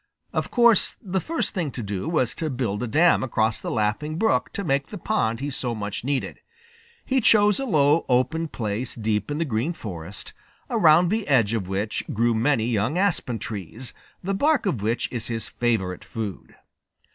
[0.33, 4.17] Of course the first thing to do was to build a dam across the Laughing
[4.17, 6.39] Brook to make the pond he so much needed.
[7.05, 10.33] He chose a low open place deep in the Green Forest,
[10.71, 13.93] around the edge of which grew many young aspen trees,
[14.23, 16.55] the bark of which is his favorite food.